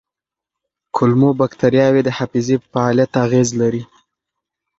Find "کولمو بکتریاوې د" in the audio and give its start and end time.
0.95-2.09